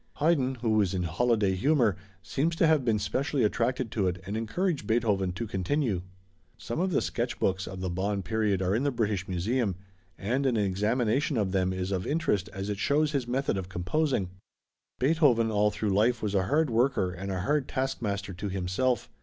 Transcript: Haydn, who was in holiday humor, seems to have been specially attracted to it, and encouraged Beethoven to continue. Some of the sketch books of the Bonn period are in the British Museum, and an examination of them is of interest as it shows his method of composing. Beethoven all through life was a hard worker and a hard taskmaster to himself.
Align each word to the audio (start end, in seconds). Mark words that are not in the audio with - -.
Haydn, 0.15 0.55
who 0.55 0.71
was 0.71 0.95
in 0.95 1.03
holiday 1.03 1.53
humor, 1.53 1.95
seems 2.23 2.55
to 2.55 2.65
have 2.65 2.83
been 2.83 2.97
specially 2.97 3.43
attracted 3.43 3.91
to 3.91 4.07
it, 4.07 4.19
and 4.25 4.35
encouraged 4.35 4.87
Beethoven 4.87 5.31
to 5.33 5.45
continue. 5.45 6.01
Some 6.57 6.79
of 6.79 6.89
the 6.89 7.03
sketch 7.03 7.37
books 7.37 7.67
of 7.67 7.81
the 7.81 7.89
Bonn 7.91 8.23
period 8.23 8.63
are 8.63 8.73
in 8.73 8.81
the 8.81 8.89
British 8.89 9.27
Museum, 9.27 9.75
and 10.17 10.47
an 10.47 10.57
examination 10.57 11.37
of 11.37 11.51
them 11.51 11.71
is 11.71 11.91
of 11.91 12.07
interest 12.07 12.49
as 12.51 12.67
it 12.67 12.79
shows 12.79 13.11
his 13.11 13.27
method 13.27 13.57
of 13.57 13.69
composing. 13.69 14.31
Beethoven 14.97 15.51
all 15.51 15.69
through 15.69 15.91
life 15.91 16.23
was 16.23 16.33
a 16.33 16.47
hard 16.47 16.71
worker 16.71 17.11
and 17.11 17.31
a 17.31 17.41
hard 17.41 17.67
taskmaster 17.67 18.33
to 18.33 18.49
himself. 18.49 19.07